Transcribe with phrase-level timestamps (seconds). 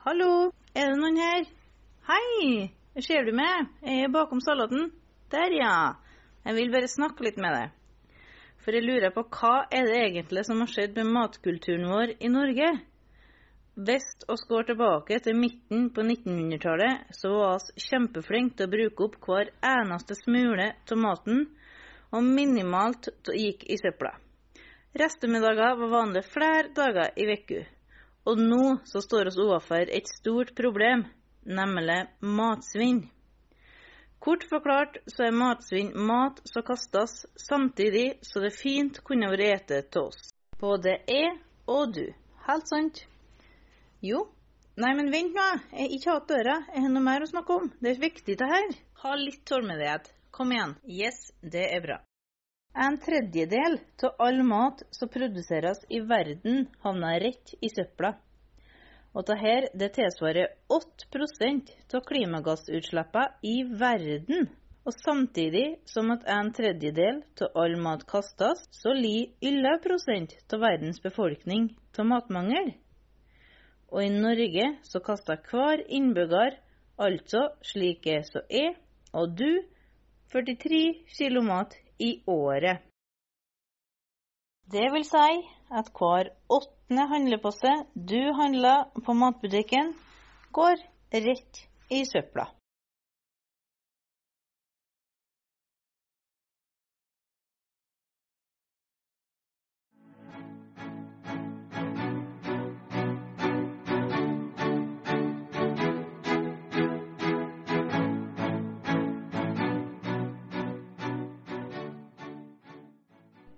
[0.00, 1.42] Hallo, er det noen her?
[2.08, 2.70] Hei,
[3.04, 3.66] ser du meg?
[3.84, 4.86] Jeg er bakom salaten.
[5.28, 5.72] Der, ja.
[6.46, 7.74] Jeg vil bare snakke litt med deg.
[8.64, 12.30] For jeg lurer på hva er det egentlig som har skjedd med matkulturen vår i
[12.32, 12.70] Norge?
[13.76, 19.04] Hvis oss går tilbake til midten på 1900-tallet, så var vi kjempeflinke til å bruke
[19.04, 21.42] opp hver eneste smule av maten,
[22.16, 24.14] og minimalt gikk i søpla.
[24.96, 27.60] Restemiddager var vanlig flere dager i uka.
[28.28, 31.06] Og nå så står vi overfor et stort problem,
[31.46, 33.06] nemlig matsvinn.
[34.20, 39.96] Kort forklart så er matsvinn mat som kastes, samtidig så det fint kunne vært spist
[39.96, 40.26] av oss.
[40.60, 42.04] Både jeg og du.
[42.44, 43.00] Helt sant?
[44.04, 44.26] Jo.
[44.80, 45.48] Nei, men vent nå.
[45.72, 46.58] Jeg har ikke hatt døra.
[46.74, 47.72] Jeg har noe mer å snakke om.
[47.80, 48.76] Det er viktig, det her.
[49.02, 50.12] Ha litt tålmodighet.
[50.36, 50.76] Kom igjen.
[50.84, 51.98] Yes, det er bra.
[52.74, 58.14] En tredjedel av all mat som produseres i verden, havner rett i søpla.
[59.10, 64.46] Og dette det tilsvarer 8% av klimagassutslippene i verden.
[64.86, 71.02] Og samtidig som at en tredjedel av all mat kastes, så lider 11% av verdens
[71.02, 71.68] befolkning
[71.98, 72.72] av matmangel.
[73.90, 76.54] Og i Norge så kaster hver innbygger,
[77.02, 78.76] altså slike som jeg
[79.10, 79.64] og du,
[80.30, 80.84] 43
[81.18, 82.80] kilo mat i året.
[84.70, 85.40] Det vil si
[85.80, 89.94] at hver åttende handlepose du handler på matbutikken,
[90.52, 90.78] går
[91.12, 92.46] rett i søpla.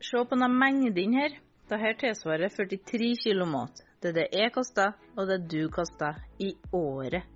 [0.00, 1.34] Se på denne mengden her.
[1.68, 3.82] Dette tilsvarer 43 kg mat.
[4.00, 7.26] Det er det jeg kaster, og det du kaster i året.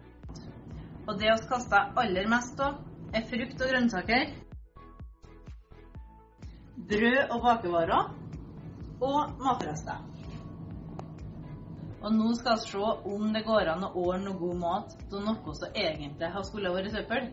[1.04, 2.78] Og det vi kaster aller mest av,
[3.12, 4.32] er frukt og grønnsaker.
[6.88, 8.08] Brød og bakevarer.
[9.04, 10.00] Og matrester.
[12.00, 15.20] Og nå skal vi se om det går an å ordne noe god mat av
[15.28, 17.28] noe som egentlig har skulle vært søppel.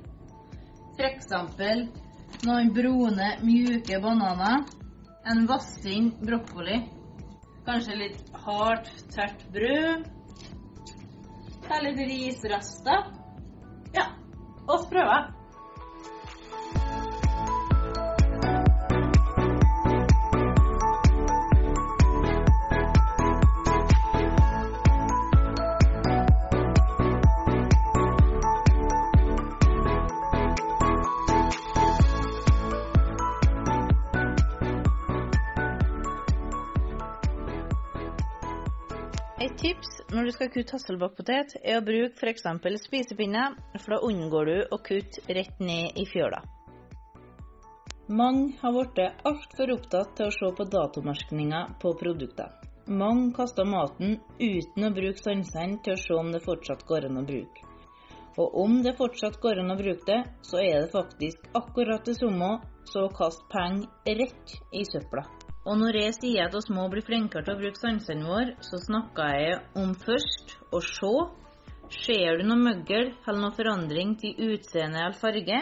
[1.00, 1.34] F.eks.
[2.44, 4.68] noen brune, mjuke bananer
[5.26, 6.80] en vassin brokkoli.
[7.66, 10.08] Kanskje litt hardt, tørt brød.
[11.68, 13.06] Ta litt risrester.
[13.94, 14.08] Ja,
[14.68, 15.30] oss prøver.
[39.62, 42.48] Tips når du skal kutte hasselbakkpotet, er å bruke f.eks.
[42.82, 43.44] spisepinne,
[43.78, 46.42] for da unngår du å kutte rett ned i fjøla.
[48.12, 52.50] Mange har blitt altfor opptatt til å se på datomerkinga på produkter.
[52.90, 57.22] Mange kaster maten uten å bruke sansene til å se om det fortsatt går an
[57.22, 57.70] å bruke.
[58.42, 62.18] Og om det fortsatt går an å bruke det, så er det faktisk akkurat det
[62.18, 62.56] samme
[62.90, 65.28] som å kaste penger rett i søpla.
[65.62, 68.80] Og når jeg sier at vi må bli flinkere til å bruke sansene våre, så
[68.82, 71.14] snakker jeg om først å se.
[71.92, 75.60] Ser du noe møggel eller noe forandring til utseende eller farge?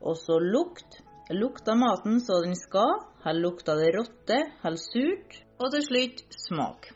[0.00, 1.02] Og så lukt.
[1.32, 3.02] Lukter maten så den skal?
[3.24, 5.40] Eller lukter det råtte eller surt?
[5.58, 6.88] Og til slutt smak.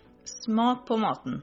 [0.45, 1.43] Smak på maten.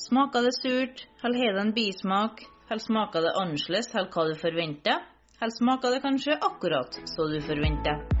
[0.00, 2.42] Smaker det surt, eller har det en bismak?
[2.66, 5.06] Eller smaker det annerledes enn hva du forventer?
[5.38, 8.13] Eller smaker det kanskje akkurat så du forventer?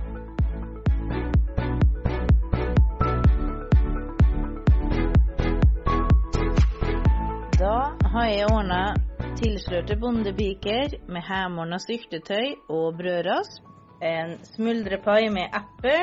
[8.24, 8.76] Har jeg ordna
[9.36, 13.66] tilslørte bondebiker med hjemmeordna syltetøy og brødrasp.
[14.00, 15.98] En smuldrepai med eple,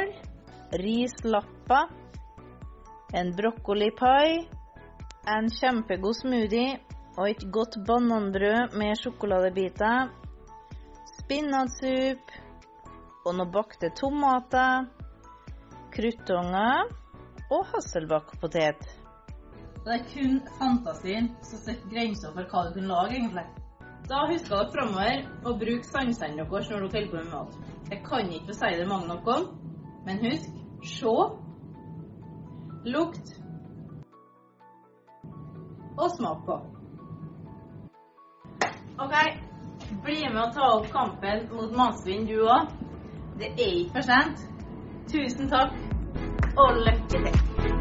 [0.84, 1.90] rislapper,
[3.18, 4.46] en brokkolipai,
[5.34, 6.78] en kjempegod smoothie
[7.16, 10.14] og et godt bananbrød med sjokoladebiter,
[11.18, 12.38] spinatsup
[13.26, 14.92] og noen bakte tomater,
[15.98, 16.86] Kruttunger.
[17.50, 19.01] og hasselbakkpotet.
[19.86, 23.46] Det er kun fantasien som setter grenser for hva du kan lage, egentlig.
[24.10, 27.56] Da husker dere framover å bruke sansene deres når dere holder på med mat.
[27.90, 29.48] Jeg kan ikke si det mange nok om,
[30.06, 30.60] men husk
[30.92, 31.16] se,
[32.94, 33.34] lukt
[35.98, 36.62] og smak på.
[39.02, 39.16] OK,
[40.06, 42.70] bli med og ta opp kampen mot matsvinn, du òg.
[43.42, 44.50] Det er ikke for sent.
[45.10, 45.74] Tusen takk,
[46.54, 47.81] og lykke til.